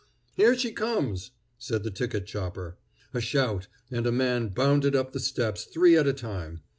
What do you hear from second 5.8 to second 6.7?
at a time.